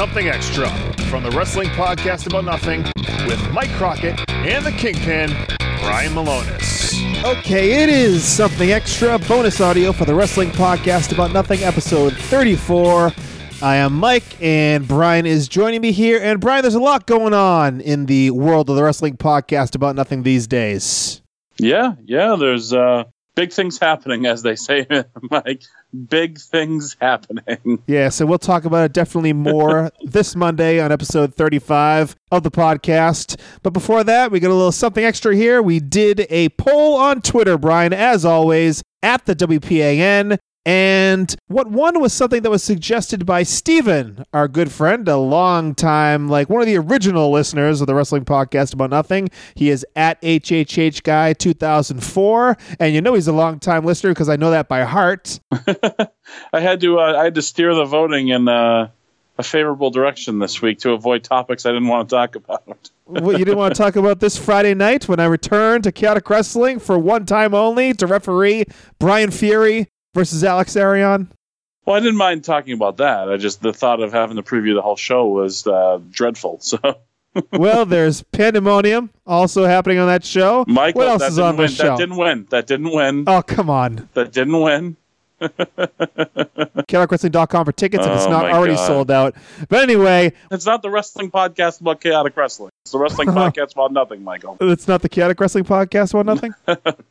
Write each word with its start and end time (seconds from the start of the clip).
Something 0.00 0.28
Extra 0.28 0.70
from 1.10 1.24
the 1.24 1.30
Wrestling 1.32 1.68
Podcast 1.68 2.26
About 2.26 2.46
Nothing 2.46 2.84
with 3.26 3.38
Mike 3.52 3.68
Crockett 3.72 4.18
and 4.30 4.64
the 4.64 4.72
Kingpin, 4.72 5.28
Brian 5.58 6.12
Malonis. 6.14 6.94
Okay, 7.22 7.82
it 7.82 7.90
is 7.90 8.24
something 8.24 8.70
extra 8.70 9.18
bonus 9.18 9.60
audio 9.60 9.92
for 9.92 10.06
the 10.06 10.14
Wrestling 10.14 10.52
Podcast 10.52 11.12
About 11.12 11.34
Nothing, 11.34 11.62
episode 11.62 12.16
34. 12.16 13.12
I 13.60 13.76
am 13.76 13.92
Mike, 13.92 14.40
and 14.40 14.88
Brian 14.88 15.26
is 15.26 15.48
joining 15.48 15.82
me 15.82 15.92
here. 15.92 16.18
And 16.18 16.40
Brian, 16.40 16.62
there's 16.62 16.74
a 16.74 16.80
lot 16.80 17.06
going 17.06 17.34
on 17.34 17.82
in 17.82 18.06
the 18.06 18.30
world 18.30 18.70
of 18.70 18.76
the 18.76 18.82
Wrestling 18.82 19.18
Podcast 19.18 19.74
About 19.74 19.96
Nothing 19.96 20.22
these 20.22 20.46
days. 20.46 21.20
Yeah, 21.58 21.92
yeah, 22.06 22.36
there's 22.36 22.72
uh, 22.72 23.04
big 23.34 23.52
things 23.52 23.78
happening, 23.78 24.26
as 24.26 24.42
they 24.42 24.56
say, 24.56 24.86
Mike. 25.30 25.62
Big 26.08 26.38
things 26.38 26.96
happening. 27.00 27.82
Yeah, 27.86 28.10
so 28.10 28.26
we'll 28.26 28.38
talk 28.38 28.64
about 28.64 28.84
it 28.84 28.92
definitely 28.92 29.32
more 29.32 29.90
this 30.02 30.36
Monday 30.36 30.80
on 30.80 30.92
episode 30.92 31.34
35 31.34 32.16
of 32.30 32.42
the 32.42 32.50
podcast. 32.50 33.40
But 33.62 33.72
before 33.72 34.04
that, 34.04 34.30
we 34.30 34.40
got 34.40 34.50
a 34.50 34.54
little 34.54 34.72
something 34.72 35.04
extra 35.04 35.34
here. 35.34 35.62
We 35.62 35.80
did 35.80 36.26
a 36.30 36.50
poll 36.50 36.94
on 36.94 37.22
Twitter, 37.22 37.58
Brian, 37.58 37.92
as 37.92 38.24
always, 38.24 38.82
at 39.02 39.26
the 39.26 39.34
WPAN. 39.34 40.38
And 40.66 41.34
what 41.46 41.70
one 41.70 42.00
was 42.00 42.12
something 42.12 42.42
that 42.42 42.50
was 42.50 42.62
suggested 42.62 43.24
by 43.24 43.44
Steven, 43.44 44.24
our 44.34 44.46
good 44.46 44.70
friend, 44.70 45.08
a 45.08 45.16
long 45.16 45.74
time, 45.74 46.28
like 46.28 46.50
one 46.50 46.60
of 46.60 46.66
the 46.66 46.76
original 46.76 47.30
listeners 47.30 47.80
of 47.80 47.86
the 47.86 47.94
wrestling 47.94 48.26
podcast 48.26 48.74
about 48.74 48.90
nothing. 48.90 49.30
He 49.54 49.70
is 49.70 49.86
at 49.96 50.20
HHH 50.20 51.02
Guy 51.02 51.32
2004. 51.32 52.58
And 52.78 52.94
you 52.94 53.00
know 53.00 53.14
he's 53.14 53.26
a 53.26 53.32
long 53.32 53.58
time 53.58 53.86
listener 53.86 54.10
because 54.10 54.28
I 54.28 54.36
know 54.36 54.50
that 54.50 54.68
by 54.68 54.82
heart. 54.82 55.40
I 56.52 56.60
had 56.60 56.80
to 56.82 57.00
uh, 57.00 57.16
I 57.18 57.24
had 57.24 57.34
to 57.36 57.42
steer 57.42 57.74
the 57.74 57.86
voting 57.86 58.28
in 58.28 58.46
uh, 58.46 58.90
a 59.38 59.42
favorable 59.42 59.90
direction 59.90 60.40
this 60.40 60.60
week 60.60 60.80
to 60.80 60.92
avoid 60.92 61.24
topics 61.24 61.64
I 61.64 61.70
didn't 61.70 61.88
want 61.88 62.10
to 62.10 62.14
talk 62.14 62.36
about. 62.36 62.90
what 63.06 63.38
you 63.38 63.46
didn't 63.46 63.56
want 63.56 63.74
to 63.74 63.82
talk 63.82 63.96
about 63.96 64.20
this 64.20 64.36
Friday 64.36 64.74
night 64.74 65.08
when 65.08 65.20
I 65.20 65.24
returned 65.24 65.84
to 65.84 65.92
Chaotic 65.92 66.28
Wrestling 66.28 66.78
for 66.78 66.98
one 66.98 67.24
time 67.24 67.54
only 67.54 67.94
to 67.94 68.06
referee 68.06 68.66
Brian 68.98 69.30
Fury 69.30 69.88
versus 70.14 70.44
Alex 70.44 70.76
Arion? 70.76 71.30
Well, 71.84 71.96
I 71.96 72.00
didn't 72.00 72.16
mind 72.16 72.44
talking 72.44 72.74
about 72.74 72.98
that. 72.98 73.30
I 73.30 73.36
just 73.36 73.62
the 73.62 73.72
thought 73.72 74.00
of 74.00 74.12
having 74.12 74.36
to 74.36 74.42
preview 74.42 74.74
the 74.74 74.82
whole 74.82 74.96
show 74.96 75.26
was 75.28 75.66
uh, 75.66 76.00
dreadful. 76.10 76.60
So, 77.32 77.42
well, 77.52 77.86
there's 77.86 78.22
Pandemonium 78.22 79.10
also 79.24 79.64
happening 79.64 79.98
on 79.98 80.08
that 80.08 80.24
show. 80.24 80.64
Michael, 80.66 81.02
what 81.02 81.08
else 81.08 81.22
is 81.22 81.38
on 81.38 81.56
win. 81.56 81.66
this 81.66 81.76
show? 81.76 81.84
That 81.84 81.98
didn't 81.98 82.16
win. 82.16 82.46
That 82.50 82.66
didn't 82.66 82.90
win. 82.90 83.22
Oh, 83.28 83.40
come 83.40 83.70
on. 83.70 84.08
That 84.14 84.32
didn't 84.32 84.60
win. 84.60 84.96
ChaoticWrestling.com 86.88 87.64
for 87.64 87.72
tickets 87.72 88.04
if 88.06 88.12
it's 88.12 88.26
Oh, 88.26 88.30
not 88.30 88.42
my 88.44 88.52
already 88.52 88.74
God. 88.74 88.86
sold 88.86 89.10
out. 89.10 89.34
But 89.68 89.82
anyway, 89.82 90.32
It's 90.50 90.66
not 90.66 90.82
the 90.82 90.90
wrestling 90.90 91.30
podcast 91.30 91.80
about 91.80 92.00
chaotic 92.00 92.36
wrestling. 92.36 92.70
It's 92.84 92.92
the 92.92 92.98
wrestling 92.98 93.28
podcast 93.30 93.72
about 93.72 93.92
nothing, 93.92 94.22
Michael. 94.24 94.56
it's 94.60 94.88
not 94.88 95.02
the 95.02 95.08
Chaotic 95.08 95.38
Wrestling 95.40 95.64
Podcast 95.64 96.10
about 96.14 96.26
nothing. 96.26 96.54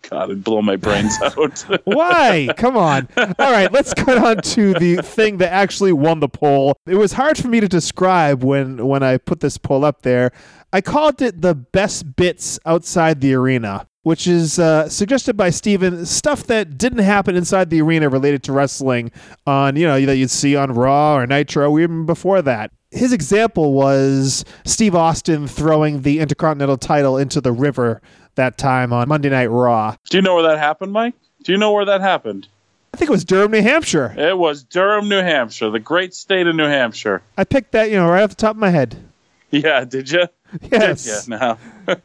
God, 0.09 0.23
it'd 0.29 0.43
blow 0.43 0.61
my 0.61 0.75
brains 0.75 1.17
out. 1.21 1.59
Why? 1.85 2.49
Come 2.57 2.75
on. 2.75 3.07
All 3.17 3.51
right, 3.51 3.71
let's 3.71 3.93
cut 3.93 4.17
on 4.17 4.37
to 4.41 4.73
the 4.73 4.97
thing 4.97 5.37
that 5.37 5.51
actually 5.53 5.93
won 5.93 6.19
the 6.19 6.27
poll. 6.29 6.75
It 6.87 6.95
was 6.95 7.13
hard 7.13 7.37
for 7.37 7.47
me 7.47 7.59
to 7.59 7.67
describe 7.67 8.43
when 8.43 8.85
when 8.87 9.03
I 9.03 9.17
put 9.17 9.39
this 9.41 9.57
poll 9.57 9.85
up 9.85 10.01
there. 10.01 10.31
I 10.73 10.81
called 10.81 11.21
it 11.21 11.41
the 11.41 11.55
best 11.55 12.15
bits 12.15 12.59
outside 12.65 13.21
the 13.21 13.33
arena, 13.33 13.87
which 14.09 14.25
is 14.25 14.57
uh, 14.57 14.89
suggested 14.89 15.37
by 15.37 15.51
Steven, 15.51 16.03
stuff 16.03 16.47
that 16.47 16.79
didn't 16.79 16.97
happen 16.97 17.35
inside 17.35 17.69
the 17.69 17.79
arena 17.79 18.09
related 18.09 18.41
to 18.41 18.51
wrestling 18.51 19.11
on, 19.45 19.75
you 19.75 19.85
know, 19.85 20.03
that 20.03 20.17
you'd 20.17 20.31
see 20.31 20.55
on 20.55 20.71
Raw 20.71 21.15
or 21.15 21.27
Nitro, 21.27 21.77
even 21.77 22.07
before 22.07 22.41
that. 22.41 22.71
His 22.89 23.13
example 23.13 23.71
was 23.71 24.45
Steve 24.65 24.95
Austin 24.95 25.47
throwing 25.47 26.01
the 26.01 26.21
Intercontinental 26.21 26.77
title 26.77 27.19
into 27.19 27.39
the 27.39 27.51
river 27.51 28.01
that 28.33 28.57
time 28.57 28.91
on 28.91 29.07
Monday 29.07 29.29
Night 29.29 29.51
Raw. 29.51 29.95
Do 30.09 30.17
you 30.17 30.23
know 30.23 30.33
where 30.33 30.47
that 30.47 30.57
happened, 30.57 30.91
Mike? 30.91 31.13
Do 31.43 31.51
you 31.51 31.59
know 31.59 31.71
where 31.71 31.85
that 31.85 32.01
happened? 32.01 32.47
I 32.95 32.97
think 32.97 33.09
it 33.09 33.13
was 33.13 33.23
Durham, 33.23 33.51
New 33.51 33.61
Hampshire. 33.61 34.15
It 34.17 34.39
was 34.39 34.63
Durham, 34.63 35.07
New 35.07 35.21
Hampshire, 35.21 35.69
the 35.69 35.79
great 35.79 36.15
state 36.15 36.47
of 36.47 36.55
New 36.55 36.65
Hampshire. 36.65 37.21
I 37.37 37.43
picked 37.43 37.73
that, 37.73 37.91
you 37.91 37.97
know, 37.97 38.09
right 38.09 38.23
off 38.23 38.31
the 38.31 38.35
top 38.37 38.55
of 38.55 38.59
my 38.59 38.71
head. 38.71 38.97
Yeah, 39.51 39.83
did 39.83 40.11
you? 40.11 40.27
Yes. 40.71 41.03
Did 41.03 41.33
you? 41.33 41.37
No. 41.37 41.57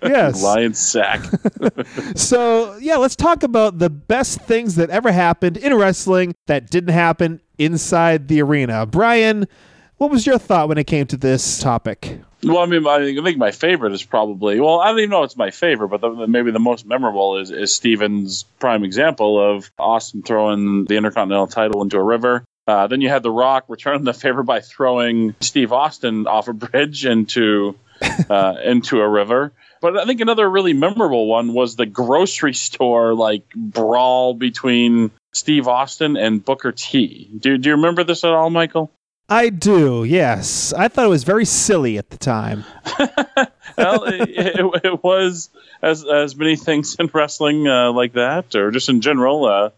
Yes. 0.03 0.43
Lion 0.43 0.75
sack. 0.75 1.21
So, 2.17 2.77
yeah, 2.79 2.97
let's 2.97 3.17
talk 3.17 3.43
about 3.43 3.79
the 3.79 3.91
best 3.91 4.41
things 4.43 4.77
that 4.77 4.91
ever 4.91 5.11
happened 5.11 5.57
in 5.57 5.75
wrestling 5.75 6.35
that 6.47 6.71
didn't 6.71 6.93
happen 6.93 7.41
inside 7.59 8.29
the 8.29 8.43
arena. 8.43 8.87
Brian, 8.87 9.47
what 9.97 10.11
was 10.11 10.27
your 10.27 10.39
thought 10.39 10.69
when 10.69 10.79
it 10.79 10.87
came 10.87 11.07
to 11.07 11.17
this 11.17 11.59
topic? 11.59 12.21
well, 12.45 12.59
I 12.59 12.67
mean, 12.67 12.87
I 12.87 13.23
think 13.23 13.39
my 13.39 13.51
favorite 13.51 13.93
is 13.93 14.03
probably, 14.03 14.61
well, 14.61 14.81
I 14.81 14.89
don't 14.89 14.99
even 14.99 15.11
know 15.11 15.23
it's 15.23 15.37
my 15.37 15.51
favorite, 15.51 15.89
but 15.89 16.01
the, 16.01 16.27
maybe 16.27 16.51
the 16.51 16.59
most 16.59 16.87
memorable 16.87 17.39
is, 17.39 17.51
is 17.51 17.75
Steven's 17.75 18.45
prime 18.59 18.85
example 18.85 19.41
of 19.41 19.71
Austin 19.79 20.23
throwing 20.23 20.85
the 20.85 20.97
Intercontinental 20.97 21.47
title 21.47 21.83
into 21.83 21.97
a 21.97 22.03
river. 22.03 22.45
Uh, 22.67 22.87
then 22.87 23.01
you 23.01 23.09
had 23.09 23.23
The 23.23 23.31
Rock 23.31 23.65
return 23.69 24.05
the 24.05 24.15
favor 24.15 24.43
by 24.43 24.61
throwing 24.61 25.35
Steve 25.41 25.73
Austin 25.73 26.27
off 26.27 26.49
a 26.49 26.53
bridge 26.53 27.05
into 27.05 27.77
uh, 28.31 28.57
into 28.65 29.01
a 29.01 29.09
river. 29.09 29.53
But 29.81 29.99
I 29.99 30.07
think 30.07 30.21
another 30.21 30.49
really 30.49 30.73
memorable 30.73 31.27
one 31.27 31.53
was 31.53 31.77
the 31.77 31.87
grocery 31.87 32.55
store 32.55 33.15
like 33.15 33.43
brawl 33.55 34.35
between 34.35 35.11
Steve 35.33 35.69
Austin 35.69 36.17
and 36.17 36.45
Booker 36.45 36.73
T. 36.73 37.31
Do, 37.39 37.59
do 37.59 37.69
you 37.69 37.75
remember 37.77 38.05
this 38.05 38.25
at 38.25 38.31
all, 38.31 38.51
Michael? 38.51 38.91
I 39.29 39.49
do, 39.49 40.05
yes. 40.05 40.73
I 40.75 40.89
thought 40.89 41.07
it 41.07 41.09
was 41.09 41.25
very 41.25 41.47
silly 41.47 41.97
at 41.97 42.11
the 42.11 42.19
time. 42.19 42.65
well, 43.79 44.05
it, 44.05 44.31
it, 44.31 44.81
it 44.85 45.03
was 45.03 45.49
as 45.83 46.05
as 46.05 46.37
many 46.37 46.57
things 46.57 46.97
in 46.99 47.11
wrestling 47.13 47.67
uh, 47.67 47.91
like 47.93 48.13
that, 48.15 48.55
or 48.55 48.71
just 48.71 48.89
in 48.89 49.01
general. 49.01 49.47
Uh, 49.47 49.71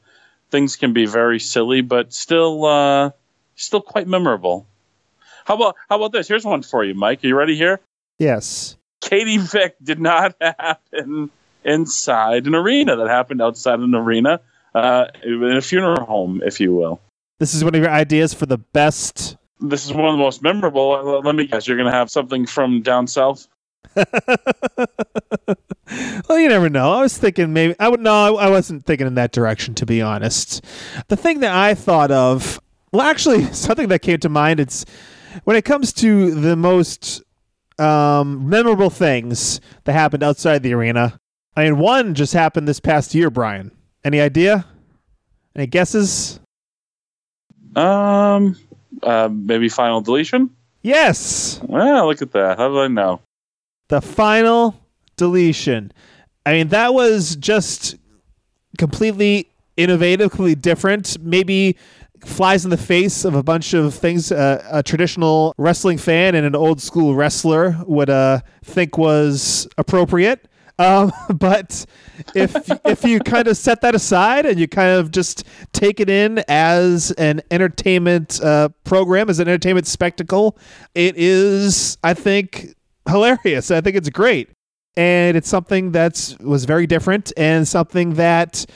things 0.50 0.76
can 0.76 0.92
be 0.92 1.06
very 1.06 1.38
silly, 1.38 1.80
but 1.80 2.12
still 2.12 2.64
uh, 2.64 3.10
still 3.54 3.80
quite 3.80 4.08
memorable. 4.08 4.66
How 5.44 5.54
about 5.54 5.76
how 5.88 5.96
about 5.96 6.12
this? 6.12 6.26
Here's 6.26 6.44
one 6.44 6.62
for 6.62 6.84
you, 6.84 6.94
Mike. 6.94 7.22
Are 7.22 7.28
you 7.28 7.36
ready 7.36 7.56
here? 7.56 7.80
Yes. 8.18 8.76
Katie 9.00 9.38
Vick 9.38 9.76
did 9.82 10.00
not 10.00 10.34
happen 10.40 11.30
inside 11.64 12.46
an 12.46 12.54
arena. 12.54 12.96
That 12.96 13.08
happened 13.08 13.42
outside 13.42 13.78
an 13.80 13.94
arena, 13.94 14.40
uh, 14.74 15.06
in 15.22 15.56
a 15.56 15.60
funeral 15.60 16.04
home, 16.04 16.42
if 16.44 16.60
you 16.60 16.74
will. 16.74 17.00
This 17.38 17.54
is 17.54 17.62
one 17.62 17.74
of 17.74 17.80
your 17.80 17.90
ideas 17.90 18.32
for 18.32 18.46
the 18.46 18.58
best. 18.58 19.36
This 19.60 19.84
is 19.84 19.92
one 19.92 20.06
of 20.06 20.12
the 20.12 20.18
most 20.18 20.42
memorable. 20.42 20.92
Uh, 20.92 21.20
Let 21.20 21.34
me 21.34 21.46
guess, 21.46 21.68
you're 21.68 21.76
going 21.76 21.90
to 21.90 21.96
have 21.96 22.10
something 22.10 22.46
from 22.46 22.82
down 22.82 23.06
south. 23.06 23.46
well, 26.28 26.38
you 26.38 26.48
never 26.48 26.68
know. 26.68 26.92
I 26.92 27.02
was 27.02 27.16
thinking 27.16 27.52
maybe 27.52 27.74
I 27.78 27.88
would 27.88 28.00
no, 28.00 28.36
I 28.36 28.50
wasn't 28.50 28.84
thinking 28.84 29.06
in 29.06 29.14
that 29.14 29.32
direction 29.32 29.74
to 29.76 29.86
be 29.86 30.02
honest. 30.02 30.64
The 31.08 31.16
thing 31.16 31.40
that 31.40 31.54
I 31.54 31.74
thought 31.74 32.10
of, 32.10 32.60
well, 32.92 33.02
actually, 33.02 33.44
something 33.52 33.88
that 33.88 34.00
came 34.00 34.18
to 34.20 34.28
mind. 34.28 34.60
It's 34.60 34.84
when 35.44 35.56
it 35.56 35.64
comes 35.64 35.92
to 35.94 36.34
the 36.34 36.56
most 36.56 37.22
um, 37.78 38.48
memorable 38.48 38.90
things 38.90 39.60
that 39.84 39.92
happened 39.92 40.22
outside 40.22 40.62
the 40.62 40.72
arena. 40.74 41.18
I 41.56 41.64
mean, 41.64 41.78
one 41.78 42.14
just 42.14 42.32
happened 42.32 42.66
this 42.68 42.80
past 42.80 43.14
year. 43.14 43.30
Brian, 43.30 43.70
any 44.04 44.20
idea? 44.20 44.66
Any 45.54 45.66
guesses? 45.66 46.38
Um, 47.74 48.56
uh, 49.02 49.28
maybe 49.30 49.68
final 49.68 50.00
deletion. 50.00 50.50
Yes, 50.82 51.60
Well, 51.64 52.06
look 52.06 52.22
at 52.22 52.30
that. 52.32 52.58
How 52.58 52.68
did 52.68 52.78
I 52.78 52.86
know? 52.88 53.20
the 53.88 54.00
final 54.00 54.74
deletion. 55.16 55.92
I 56.44 56.52
mean, 56.52 56.68
that 56.68 56.92
was 56.94 57.36
just 57.36 57.96
completely 58.78 59.48
innovative, 59.76 60.30
completely 60.30 60.54
different. 60.56 61.16
Maybe 61.20 61.76
flies 62.26 62.64
in 62.64 62.70
the 62.70 62.76
face 62.76 63.24
of 63.24 63.34
a 63.34 63.42
bunch 63.42 63.72
of 63.72 63.94
things 63.94 64.32
uh, 64.32 64.66
a 64.70 64.82
traditional 64.82 65.54
wrestling 65.56 65.98
fan 65.98 66.34
and 66.34 66.44
an 66.44 66.54
old 66.54 66.80
school 66.80 67.14
wrestler 67.14 67.76
would 67.86 68.10
uh, 68.10 68.40
think 68.64 68.98
was 68.98 69.68
appropriate. 69.78 70.48
Um, 70.78 71.12
but 71.34 71.86
if 72.34 72.54
if 72.84 73.04
you 73.04 73.20
kind 73.20 73.48
of 73.48 73.56
set 73.56 73.80
that 73.82 73.94
aside 73.94 74.46
and 74.46 74.58
you 74.58 74.68
kind 74.68 74.90
of 74.90 75.10
just 75.10 75.44
take 75.72 76.00
it 76.00 76.10
in 76.10 76.42
as 76.48 77.10
an 77.12 77.42
entertainment 77.50 78.40
uh, 78.42 78.70
program, 78.84 79.30
as 79.30 79.38
an 79.38 79.48
entertainment 79.48 79.86
spectacle, 79.86 80.58
it 80.94 81.16
is, 81.16 81.96
I 82.02 82.14
think, 82.14 82.74
hilarious. 83.08 83.70
I 83.70 83.80
think 83.80 83.96
it's 83.96 84.10
great, 84.10 84.50
and 84.96 85.36
it's 85.36 85.48
something 85.48 85.92
that's 85.92 86.38
was 86.38 86.64
very 86.64 86.86
different 86.86 87.32
and 87.36 87.66
something 87.66 88.14
that 88.14 88.66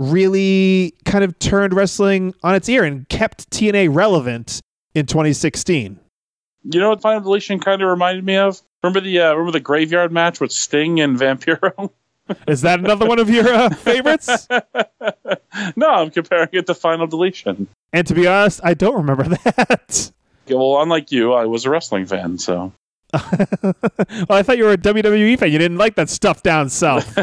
really 0.00 0.94
kind 1.04 1.22
of 1.22 1.38
turned 1.38 1.74
wrestling 1.74 2.34
on 2.42 2.54
its 2.54 2.68
ear 2.68 2.82
and 2.82 3.08
kept 3.08 3.48
TNA 3.50 3.94
relevant 3.94 4.60
in 4.94 5.06
2016. 5.06 6.00
You 6.64 6.80
know 6.80 6.88
what 6.88 7.02
final 7.02 7.20
deletion 7.20 7.60
kind 7.60 7.82
of 7.82 7.88
reminded 7.88 8.24
me 8.24 8.36
of? 8.36 8.60
Remember 8.82 9.00
the 9.00 9.20
uh, 9.20 9.30
remember 9.32 9.52
the 9.52 9.60
graveyard 9.60 10.10
match 10.10 10.40
with 10.40 10.52
Sting 10.52 11.00
and 11.00 11.18
Vampiro? 11.18 11.90
Is 12.48 12.62
that 12.62 12.78
another 12.78 13.06
one 13.06 13.18
of 13.18 13.28
your 13.28 13.52
uh, 13.52 13.70
favorites? 13.70 14.48
no, 15.76 15.88
I'm 15.88 16.10
comparing 16.10 16.48
it 16.52 16.66
to 16.66 16.74
final 16.74 17.06
deletion. 17.06 17.68
And 17.92 18.06
to 18.06 18.14
be 18.14 18.26
honest, 18.26 18.60
I 18.62 18.74
don't 18.74 18.94
remember 18.94 19.24
that. 19.44 20.12
Well, 20.48 20.80
unlike 20.80 21.12
you, 21.12 21.32
I 21.32 21.44
was 21.44 21.64
a 21.64 21.70
wrestling 21.70 22.06
fan, 22.06 22.38
so. 22.38 22.72
well, 23.12 23.74
I 24.30 24.42
thought 24.42 24.58
you 24.58 24.64
were 24.64 24.72
a 24.72 24.78
WWE 24.78 25.38
fan. 25.38 25.50
You 25.50 25.58
didn't 25.58 25.78
like 25.78 25.96
that 25.96 26.08
stuff 26.08 26.42
down 26.42 26.70
south. 26.70 27.18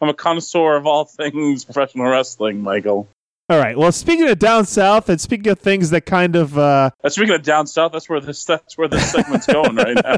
I'm 0.00 0.08
a 0.08 0.14
connoisseur 0.14 0.76
of 0.76 0.86
all 0.86 1.04
things 1.04 1.64
professional 1.66 2.06
wrestling, 2.06 2.62
Michael. 2.62 3.08
All 3.50 3.58
right. 3.58 3.76
Well, 3.76 3.92
speaking 3.92 4.26
of 4.28 4.38
down 4.38 4.64
south, 4.64 5.10
and 5.10 5.20
speaking 5.20 5.48
of 5.48 5.58
things 5.58 5.90
that 5.90 6.06
kind 6.06 6.34
of 6.34 6.56
uh, 6.56 6.90
Uh, 7.02 7.08
Speaking 7.10 7.34
of 7.34 7.42
down 7.42 7.66
south, 7.66 7.92
that's 7.92 8.08
where 8.08 8.20
this 8.20 8.42
that's 8.44 8.78
where 8.78 8.88
this 8.88 9.12
segment's 9.12 9.46
going 9.46 9.76
right 9.76 9.96
now. 10.02 10.16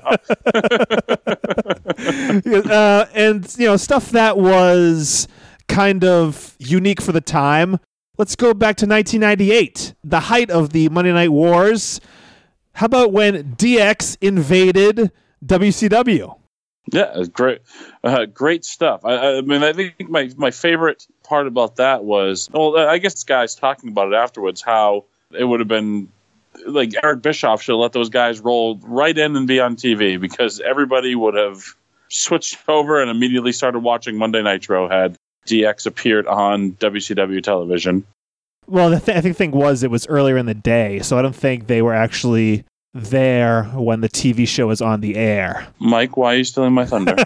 uh, 2.72 3.06
and 3.14 3.52
you 3.58 3.66
know 3.66 3.76
stuff 3.76 4.10
that 4.10 4.38
was 4.38 5.26
kind 5.66 6.04
of 6.04 6.54
unique 6.58 7.00
for 7.00 7.10
the 7.10 7.20
time. 7.20 7.80
Let's 8.16 8.36
go 8.36 8.54
back 8.54 8.76
to 8.76 8.86
1998, 8.86 9.94
the 10.04 10.20
height 10.20 10.48
of 10.48 10.70
the 10.70 10.88
Monday 10.88 11.12
Night 11.12 11.32
Wars. 11.32 12.00
How 12.74 12.86
about 12.86 13.12
when 13.12 13.56
DX 13.56 14.18
invaded 14.20 15.10
WCW? 15.44 16.38
Yeah, 16.92 17.24
great, 17.32 17.62
uh, 18.04 18.26
great 18.26 18.64
stuff. 18.64 19.04
I, 19.04 19.38
I 19.38 19.40
mean, 19.40 19.62
I 19.64 19.72
think 19.72 20.08
my 20.08 20.30
my 20.36 20.52
favorite 20.52 21.06
part 21.24 21.46
about 21.46 21.76
that 21.76 22.04
was, 22.04 22.48
well, 22.52 22.78
I 22.78 22.98
guess 22.98 23.24
guys 23.24 23.56
talking 23.56 23.90
about 23.90 24.12
it 24.12 24.14
afterwards, 24.14 24.62
how 24.62 25.04
it 25.32 25.44
would 25.44 25.60
have 25.60 25.68
been 25.68 26.08
like 26.64 26.92
Eric 27.02 27.22
Bischoff 27.22 27.62
should 27.62 27.72
have 27.72 27.80
let 27.80 27.92
those 27.92 28.08
guys 28.08 28.40
roll 28.40 28.78
right 28.82 29.16
in 29.16 29.36
and 29.36 29.46
be 29.46 29.60
on 29.60 29.76
TV 29.76 30.20
because 30.20 30.60
everybody 30.60 31.14
would 31.14 31.34
have 31.34 31.64
switched 32.08 32.56
over 32.68 33.00
and 33.00 33.10
immediately 33.10 33.52
started 33.52 33.80
watching 33.80 34.16
Monday 34.16 34.42
Nitro 34.42 34.88
had 34.88 35.16
DX 35.46 35.86
appeared 35.86 36.26
on 36.26 36.72
WCW 36.72 37.42
television. 37.42 38.04
Well, 38.68 38.90
the 38.90 39.00
th- 39.00 39.16
I 39.16 39.20
think 39.20 39.34
the 39.36 39.38
thing 39.38 39.52
was 39.52 39.82
it 39.82 39.90
was 39.90 40.06
earlier 40.08 40.36
in 40.36 40.46
the 40.46 40.54
day, 40.54 41.00
so 41.00 41.18
I 41.18 41.22
don't 41.22 41.34
think 41.34 41.66
they 41.66 41.82
were 41.82 41.94
actually 41.94 42.64
there 43.02 43.64
when 43.74 44.00
the 44.00 44.08
TV 44.08 44.46
show 44.48 44.70
is 44.70 44.80
on 44.80 45.00
the 45.00 45.16
air. 45.16 45.66
Mike, 45.78 46.16
why 46.16 46.34
are 46.34 46.36
you 46.38 46.44
stealing 46.44 46.72
my 46.72 46.84
thunder? 46.84 47.14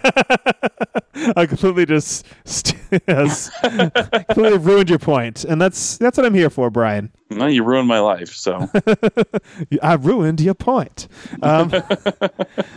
I 1.35 1.45
completely 1.45 1.85
just 1.85 2.25
st- 2.45 2.77
completely 3.07 4.57
ruined 4.57 4.89
your 4.89 4.99
point, 4.99 5.43
and 5.45 5.61
that's 5.61 5.97
that's 5.97 6.17
what 6.17 6.25
I'm 6.25 6.33
here 6.33 6.49
for, 6.49 6.69
Brian. 6.69 7.11
no, 7.29 7.47
you 7.47 7.63
ruined 7.63 7.87
my 7.87 7.99
life. 7.99 8.33
So 8.33 8.67
I 9.83 9.93
ruined 9.93 10.41
your 10.41 10.53
point. 10.55 11.07
Um, 11.41 11.71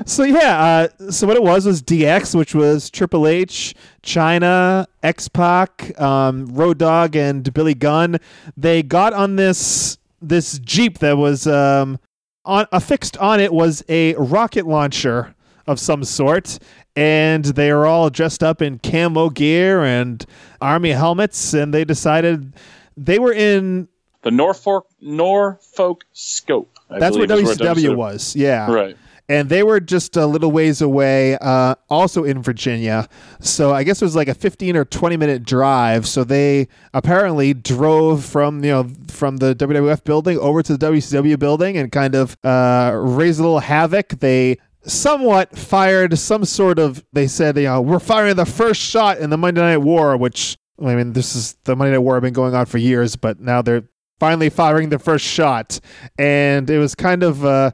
so 0.05 0.23
yeah, 0.25 0.89
uh, 1.01 1.11
so 1.11 1.27
what 1.27 1.37
it 1.37 1.43
was 1.43 1.67
was 1.67 1.83
DX, 1.83 2.35
which 2.35 2.55
was 2.55 2.91
Triple 2.91 3.27
H, 3.27 3.75
Chyna, 4.03 4.87
X 5.03 5.29
Pac, 5.29 5.99
um, 6.01 6.47
Road 6.47 6.79
Dog, 6.79 7.17
and 7.17 7.53
Billy 7.55 7.75
Gunn. 7.75 8.19
They 8.57 8.83
got 8.83 9.13
on 9.15 9.37
this 9.37 9.99
this 10.21 10.59
jeep 10.59 10.99
that 10.99 11.17
was 11.17 11.47
um, 11.47 11.99
on 12.45 12.67
affixed 12.73 13.17
on 13.19 13.41
it 13.41 13.53
was 13.53 13.83
a 13.89 14.15
rocket 14.15 14.67
launcher 14.67 15.35
of 15.67 15.79
some 15.81 16.05
sort. 16.05 16.59
And 16.97 17.45
they 17.45 17.73
were 17.73 17.87
all 17.87 18.09
dressed 18.09 18.43
up 18.43 18.63
in 18.63 18.79
camo 18.79 19.29
gear 19.31 19.83
and 19.83 20.25
army 20.61 20.91
helmets, 20.91 21.53
and 21.53 21.75
they 21.75 21.85
decided 21.85 22.55
they 22.97 23.19
were 23.19 23.33
in. 23.33 23.89
the 24.23 24.31
Norfolk 24.31 24.87
Norfolk 25.01 26.05
Scope. 26.13 26.71
I 26.89 27.01
That's 27.01 27.17
where 27.17 27.27
believe 27.27 27.47
WCW 27.47 27.97
was, 27.97 28.37
yeah. 28.37 28.71
Right. 28.71 28.97
And 29.29 29.49
they 29.49 29.63
were 29.63 29.81
just 29.81 30.17
a 30.17 30.27
little 30.27 30.51
ways 30.51 30.83
away, 30.83 31.39
uh, 31.41 31.75
also 31.89 32.25
in 32.25 32.43
Virginia. 32.43 33.09
So 33.41 33.73
I 33.73 33.83
guess 33.83 34.03
it 34.03 34.05
was 34.05 34.17
like 34.17 34.29
a 34.29 34.35
15 34.35 34.77
or 34.77 34.85
20 34.85 35.17
minute 35.17 35.45
drive. 35.45 36.07
So 36.07 36.25
they 36.25 36.69
apparently 36.93 37.55
drove 37.55 38.25
from 38.25 38.63
you 38.63 38.71
know 38.71 38.91
from 39.09 39.39
the 39.39 39.55
WWF 39.55 40.05
building 40.05 40.39
over 40.39 40.63
to 40.63 40.77
the 40.77 40.87
WCW 40.87 41.39
building 41.39 41.77
and 41.77 41.91
kind 41.91 42.15
of 42.15 42.37
uh, 42.45 42.93
raised 42.95 43.41
a 43.41 43.43
little 43.43 43.61
havoc. 43.61 44.09
They 44.21 44.59
somewhat 44.83 45.57
fired 45.57 46.19
some 46.19 46.45
sort 46.45 46.79
of. 46.79 47.03
They 47.13 47.27
said 47.27 47.57
you 47.57 47.65
know 47.65 47.81
we're 47.81 48.01
firing 48.01 48.37
the 48.37 48.47
first 48.47 48.81
shot 48.81 49.19
in 49.19 49.31
the 49.31 49.39
Monday 49.39 49.63
Night 49.63 49.79
War, 49.79 50.17
which 50.19 50.59
I 50.83 50.95
mean 50.95 51.15
this 51.15 51.35
is 51.35 51.57
the 51.65 51.75
Monday 51.75 51.93
Night 51.93 51.99
War 51.99 52.17
have 52.17 52.23
been 52.23 52.35
going 52.35 52.55
on 52.55 52.67
for 52.67 52.79
years, 52.79 53.17
but 53.17 53.41
now 53.41 53.63
they're 53.63 53.89
finally 54.21 54.51
firing 54.51 54.91
the 54.91 54.99
first 54.99 55.25
shot, 55.25 55.81
and 56.19 56.69
it 56.69 56.79
was 56.79 56.95
kind 56.95 57.23
of. 57.23 57.43
Uh, 57.43 57.71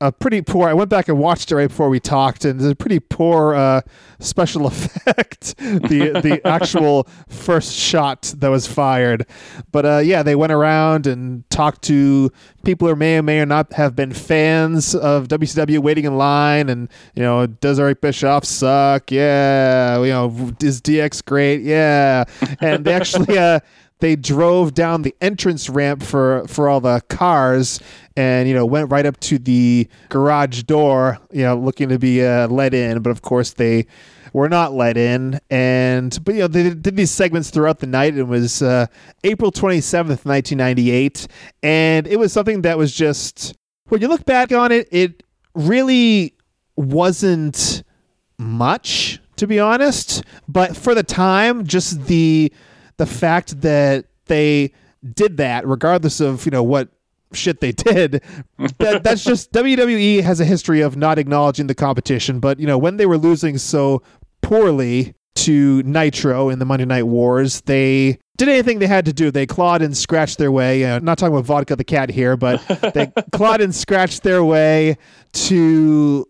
a 0.00 0.10
pretty 0.10 0.40
poor. 0.40 0.68
I 0.68 0.74
went 0.74 0.88
back 0.88 1.08
and 1.08 1.18
watched 1.18 1.52
it 1.52 1.56
right 1.56 1.68
before 1.68 1.88
we 1.90 2.00
talked, 2.00 2.44
and 2.44 2.60
it's 2.60 2.70
a 2.70 2.74
pretty 2.74 3.00
poor 3.00 3.54
uh, 3.54 3.82
special 4.18 4.66
effect. 4.68 5.56
the 5.58 6.20
the 6.22 6.40
actual 6.46 7.06
first 7.28 7.74
shot 7.74 8.32
that 8.38 8.48
was 8.48 8.66
fired, 8.66 9.26
but 9.72 9.84
uh, 9.84 9.98
yeah, 9.98 10.22
they 10.22 10.34
went 10.34 10.52
around 10.52 11.06
and 11.06 11.48
talked 11.50 11.82
to 11.82 12.32
people 12.64 12.88
who 12.88 12.96
may 12.96 13.18
or 13.18 13.22
may 13.22 13.40
or 13.40 13.46
not 13.46 13.72
have 13.74 13.94
been 13.94 14.12
fans 14.12 14.94
of 14.94 15.28
WCW, 15.28 15.78
waiting 15.80 16.04
in 16.04 16.16
line, 16.16 16.68
and 16.68 16.88
you 17.14 17.22
know, 17.22 17.46
does 17.46 17.78
Eric 17.78 18.00
Bischoff 18.00 18.44
suck? 18.44 19.10
Yeah, 19.10 20.00
you 20.02 20.10
know, 20.10 20.52
is 20.62 20.80
DX 20.80 21.24
great? 21.24 21.60
Yeah, 21.60 22.24
and 22.60 22.84
they 22.84 22.94
actually. 22.94 23.38
Uh, 23.50 23.60
they 24.00 24.16
drove 24.16 24.74
down 24.74 25.02
the 25.02 25.14
entrance 25.20 25.68
ramp 25.68 26.02
for 26.02 26.46
for 26.48 26.68
all 26.68 26.80
the 26.80 27.00
cars 27.08 27.80
and 28.20 28.48
you 28.48 28.54
know 28.54 28.66
went 28.66 28.90
right 28.90 29.06
up 29.06 29.18
to 29.20 29.38
the 29.38 29.88
garage 30.10 30.62
door 30.64 31.18
you 31.32 31.42
know 31.42 31.56
looking 31.56 31.88
to 31.88 31.98
be 31.98 32.24
uh, 32.24 32.46
let 32.48 32.74
in 32.74 33.00
but 33.00 33.10
of 33.10 33.22
course 33.22 33.52
they 33.54 33.86
were 34.32 34.48
not 34.48 34.72
let 34.72 34.96
in. 34.96 35.40
And 35.50 36.16
but 36.24 36.34
you 36.34 36.40
know 36.42 36.48
they 36.48 36.74
did 36.74 36.96
these 36.96 37.10
segments 37.10 37.50
throughout 37.50 37.78
the 37.78 37.86
night. 37.86 38.16
It 38.16 38.24
was 38.24 38.62
uh, 38.62 38.86
april 39.24 39.50
27th 39.52 40.24
1998 40.24 41.26
and 41.62 42.06
it 42.06 42.18
was 42.18 42.32
something 42.32 42.62
that 42.62 42.78
was 42.78 42.94
just 42.94 43.54
when 43.88 44.00
you 44.00 44.08
look 44.08 44.24
back 44.24 44.52
on 44.52 44.72
it 44.72 44.88
it 44.90 45.22
really 45.54 46.34
wasn't 46.76 47.82
much 48.38 49.20
to 49.36 49.46
be 49.46 49.58
honest. 49.58 50.22
But 50.48 50.76
for 50.76 50.94
the 50.94 51.02
time 51.02 51.66
just 51.66 52.06
the 52.06 52.52
the 52.98 53.06
fact 53.06 53.62
that 53.62 54.06
they 54.26 54.72
did 55.14 55.38
that 55.38 55.66
regardless 55.66 56.20
of 56.20 56.44
you 56.44 56.50
know 56.50 56.62
what 56.62 56.88
shit 57.32 57.60
they 57.60 57.72
did 57.72 58.22
that, 58.78 59.02
that's 59.02 59.24
just 59.24 59.52
WWE 59.54 60.22
has 60.22 60.40
a 60.40 60.44
history 60.44 60.80
of 60.80 60.96
not 60.96 61.18
acknowledging 61.18 61.66
the 61.66 61.74
competition 61.74 62.40
but 62.40 62.58
you 62.58 62.66
know 62.66 62.78
when 62.78 62.96
they 62.96 63.06
were 63.06 63.18
losing 63.18 63.58
so 63.58 64.02
poorly 64.42 65.14
to 65.36 65.82
Nitro 65.84 66.48
in 66.48 66.58
the 66.58 66.64
Monday 66.64 66.84
Night 66.84 67.04
Wars 67.04 67.60
they 67.62 68.18
did 68.36 68.48
anything 68.48 68.78
they 68.78 68.86
had 68.86 69.04
to 69.04 69.12
do 69.12 69.30
they 69.30 69.46
clawed 69.46 69.82
and 69.82 69.96
scratched 69.96 70.38
their 70.38 70.50
way 70.50 70.84
uh, 70.84 70.98
not 70.98 71.18
talking 71.18 71.34
about 71.34 71.46
vodka 71.46 71.76
the 71.76 71.84
cat 71.84 72.10
here 72.10 72.36
but 72.36 72.60
they 72.94 73.12
clawed 73.32 73.60
and 73.60 73.74
scratched 73.74 74.22
their 74.22 74.44
way 74.44 74.96
to 75.32 76.26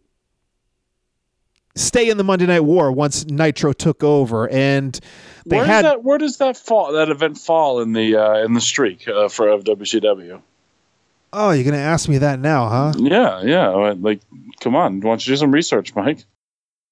stay 1.77 2.11
in 2.11 2.17
the 2.17 2.25
Monday 2.25 2.47
Night 2.47 2.65
War 2.65 2.93
once 2.93 3.25
Nitro 3.27 3.73
took 3.73 4.03
over 4.03 4.49
and 4.49 4.99
they 5.47 5.57
where 5.57 5.67
had 5.67 5.83
does 5.83 5.93
that 5.93 6.05
where 6.05 6.19
does 6.19 6.37
that 6.39 6.57
fall 6.57 6.93
that 6.93 7.09
event 7.09 7.39
fall 7.39 7.81
in 7.81 7.93
the 7.93 8.17
uh, 8.17 8.45
in 8.45 8.53
the 8.53 8.61
streak 8.61 9.09
uh, 9.09 9.29
for 9.29 9.49
of 9.49 9.65
WCW? 9.65 10.43
Oh, 11.33 11.51
you're 11.53 11.65
gonna 11.65 11.77
ask 11.77 12.09
me 12.09 12.19
that 12.19 12.41
now, 12.41 12.69
huh? 12.69 12.93
Yeah, 12.97 13.43
yeah. 13.43 13.69
Like, 13.69 14.21
come 14.61 14.75
on, 14.75 15.01
why 15.01 15.11
don't 15.11 15.27
you 15.27 15.33
do 15.33 15.37
some 15.37 15.53
research, 15.53 15.95
Mike? 15.95 16.25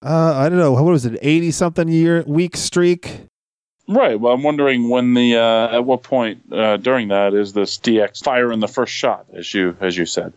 Uh, 0.04 0.35
I 0.37 0.49
don't 0.49 0.59
know. 0.59 0.73
What 0.73 0.85
was 0.85 1.07
it? 1.07 1.18
Eighty 1.23 1.50
something 1.50 1.88
year 1.88 2.23
week 2.26 2.57
streak. 2.57 3.23
Right. 3.88 4.21
Well, 4.21 4.35
I'm 4.35 4.42
wondering 4.42 4.90
when 4.90 5.14
the 5.14 5.37
uh, 5.37 5.76
at 5.76 5.85
what 5.85 6.02
point 6.02 6.52
uh, 6.52 6.76
during 6.76 7.09
that 7.09 7.35
is 7.35 7.52
this 7.52 7.78
DX 7.78 8.23
fire 8.23 8.52
in 8.52 8.61
the 8.61 8.68
first 8.68 8.92
shot, 8.92 9.26
as 9.35 9.52
you 9.52 9.76
as 9.80 9.97
you 9.97 10.07
said. 10.07 10.33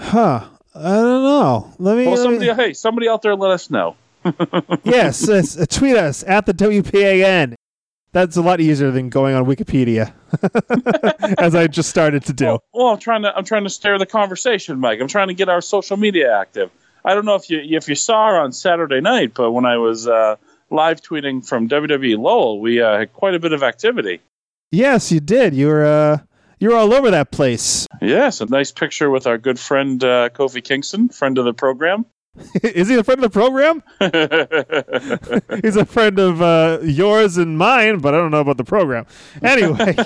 Huh. 0.00 0.44
I 0.74 0.94
don't 0.96 1.22
know. 1.22 1.72
Let 1.78 1.96
me. 1.96 2.06
Well, 2.06 2.16
somebody, 2.16 2.48
me- 2.48 2.54
hey, 2.54 2.72
somebody 2.72 3.08
out 3.08 3.22
there, 3.22 3.36
let 3.36 3.52
us 3.52 3.70
know. 3.70 3.96
yes, 4.84 5.28
yes, 5.28 5.58
uh, 5.58 5.66
tweet 5.68 5.96
us 5.96 6.24
at 6.26 6.46
the 6.46 6.54
WPAN. 6.54 7.54
That's 8.14 8.36
a 8.36 8.42
lot 8.42 8.60
easier 8.60 8.92
than 8.92 9.08
going 9.08 9.34
on 9.34 9.44
Wikipedia, 9.44 10.12
as 11.40 11.56
I 11.56 11.66
just 11.66 11.90
started 11.90 12.24
to 12.26 12.32
do. 12.32 12.44
Well, 12.44 12.62
well, 12.72 12.86
I'm 12.86 12.98
trying 13.00 13.22
to 13.22 13.36
I'm 13.36 13.44
trying 13.44 13.64
to 13.64 13.70
stir 13.70 13.98
the 13.98 14.06
conversation, 14.06 14.78
Mike. 14.78 15.00
I'm 15.00 15.08
trying 15.08 15.26
to 15.28 15.34
get 15.34 15.48
our 15.48 15.60
social 15.60 15.96
media 15.96 16.32
active. 16.32 16.70
I 17.04 17.14
don't 17.14 17.24
know 17.24 17.34
if 17.34 17.50
you 17.50 17.60
if 17.60 17.88
you 17.88 17.96
saw 17.96 18.28
her 18.28 18.36
on 18.36 18.52
Saturday 18.52 19.00
night, 19.00 19.32
but 19.34 19.50
when 19.50 19.66
I 19.66 19.78
was 19.78 20.06
uh, 20.06 20.36
live 20.70 21.02
tweeting 21.02 21.44
from 21.44 21.68
WWE 21.68 22.16
Lowell, 22.16 22.60
we 22.60 22.80
uh, 22.80 22.98
had 22.98 23.12
quite 23.12 23.34
a 23.34 23.40
bit 23.40 23.52
of 23.52 23.64
activity. 23.64 24.20
Yes, 24.70 25.10
you 25.10 25.18
did. 25.18 25.52
You 25.52 25.66
were 25.66 25.84
uh, 25.84 26.18
you 26.60 26.68
were 26.68 26.76
all 26.76 26.94
over 26.94 27.10
that 27.10 27.32
place. 27.32 27.88
Yes, 28.00 28.40
a 28.40 28.46
nice 28.46 28.70
picture 28.70 29.10
with 29.10 29.26
our 29.26 29.38
good 29.38 29.58
friend 29.58 30.02
uh, 30.04 30.28
Kofi 30.28 30.62
Kingston, 30.62 31.08
friend 31.08 31.36
of 31.36 31.46
the 31.46 31.52
program. 31.52 32.06
Is 32.62 32.88
he 32.88 32.96
a 32.96 33.04
friend 33.04 33.22
of 33.22 33.30
the 33.32 33.38
program? 33.38 33.82
He's 35.62 35.76
a 35.76 35.84
friend 35.84 36.18
of 36.18 36.42
uh, 36.42 36.78
yours 36.82 37.36
and 37.36 37.56
mine, 37.56 37.98
but 37.98 38.12
I 38.14 38.18
don't 38.18 38.30
know 38.32 38.40
about 38.40 38.56
the 38.56 38.64
program. 38.64 39.06
Anyway, 39.42 39.96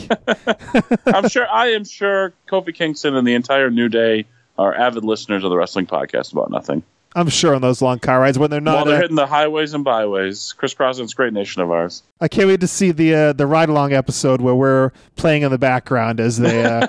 I'm 1.07 1.29
sure 1.29 1.47
I 1.49 1.69
am 1.69 1.85
sure 1.85 2.35
Kofi 2.47 2.75
Kingston 2.75 3.15
and 3.17 3.27
the 3.27 3.35
entire 3.35 3.71
New 3.71 3.89
Day 3.89 4.27
are 4.59 4.75
avid 4.75 5.05
listeners 5.05 5.43
of 5.45 5.51
the 5.51 5.57
wrestling 5.57 5.87
podcast 5.87 6.33
about 6.33 6.51
nothing. 6.51 6.83
I'm 7.17 7.31
sure 7.31 7.55
on 7.55 7.63
those 7.63 7.81
long 7.81 7.99
car 7.99 8.21
rides 8.21 8.39
when 8.39 8.51
they're 8.51 8.61
not. 8.61 8.77
While 8.77 8.85
they're 8.85 8.97
Uh, 8.99 9.01
hitting 9.01 9.17
the 9.17 9.27
highways 9.27 9.73
and 9.73 9.83
byways, 9.83 10.53
crisscrossing 10.53 11.05
this 11.07 11.15
great 11.15 11.33
nation 11.33 11.63
of 11.63 11.71
ours. 11.71 12.03
I 12.21 12.29
can't 12.29 12.47
wait 12.49 12.61
to 12.61 12.69
see 12.69 12.93
the 12.93 13.15
uh, 13.15 13.33
the 13.33 13.47
ride 13.47 13.71
along 13.71 13.95
episode 13.95 14.43
where 14.43 14.55
we're 14.55 14.93
playing 15.17 15.43
in 15.43 15.51
the 15.51 15.59
background 15.59 16.21
as 16.21 16.37
they 16.39 16.63
uh, 16.65 16.87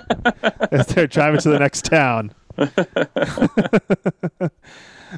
as 0.72 0.88
they're 0.88 1.08
driving 1.08 1.39
to 1.39 1.50
the 1.50 1.60
next 1.60 1.86
town. 1.86 2.34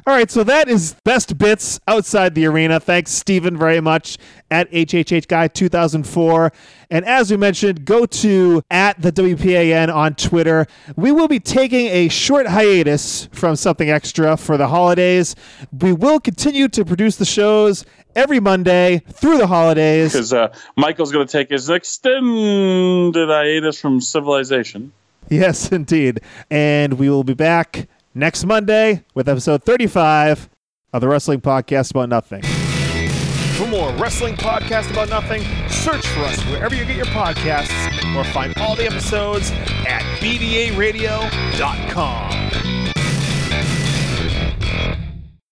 All 0.06 0.14
right, 0.14 0.30
so 0.30 0.42
that 0.44 0.68
is 0.68 0.94
best 1.04 1.36
bits 1.36 1.78
outside 1.86 2.34
the 2.34 2.46
arena. 2.46 2.80
Thanks, 2.80 3.10
Stephen, 3.10 3.58
very 3.58 3.80
much 3.80 4.16
at 4.50 4.70
HHH 4.70 5.28
Guy 5.28 5.48
2004. 5.48 6.50
And 6.90 7.04
as 7.04 7.30
we 7.30 7.36
mentioned, 7.36 7.84
go 7.84 8.06
to 8.06 8.62
at 8.70 9.00
the 9.02 9.12
WPAN 9.12 9.94
on 9.94 10.14
Twitter. 10.14 10.66
We 10.96 11.12
will 11.12 11.28
be 11.28 11.40
taking 11.40 11.88
a 11.88 12.08
short 12.08 12.46
hiatus 12.46 13.28
from 13.32 13.54
something 13.54 13.90
extra 13.90 14.38
for 14.38 14.56
the 14.56 14.68
holidays. 14.68 15.36
We 15.78 15.92
will 15.92 16.20
continue 16.20 16.68
to 16.68 16.86
produce 16.86 17.16
the 17.16 17.26
shows 17.26 17.84
every 18.16 18.40
Monday 18.40 19.02
through 19.10 19.38
the 19.38 19.46
holidays. 19.46 20.12
Because 20.12 20.32
uh, 20.32 20.54
Michael's 20.76 21.12
going 21.12 21.26
to 21.26 21.32
take 21.32 21.50
his 21.50 21.68
extended 21.68 23.28
hiatus 23.28 23.78
from 23.78 24.00
civilization. 24.00 24.92
Yes, 25.28 25.70
indeed. 25.70 26.20
And 26.50 26.94
we 26.94 27.10
will 27.10 27.24
be 27.24 27.34
back 27.34 27.88
next 28.14 28.44
Monday 28.44 29.04
with 29.14 29.28
episode 29.28 29.64
35 29.64 30.48
of 30.92 31.00
the 31.00 31.08
Wrestling 31.08 31.40
Podcast 31.40 31.90
About 31.92 32.08
Nothing. 32.08 32.42
For 33.56 33.66
more 33.66 33.90
wrestling 33.92 34.34
podcast 34.34 34.90
about 34.90 35.08
nothing, 35.10 35.42
search 35.68 36.06
for 36.08 36.20
us 36.20 36.42
wherever 36.46 36.74
you 36.74 36.84
get 36.84 36.96
your 36.96 37.06
podcasts 37.06 37.70
or 38.16 38.24
find 38.32 38.56
all 38.58 38.74
the 38.74 38.86
episodes 38.86 39.50
at 39.86 40.02
bdaradio.com. 40.20 42.32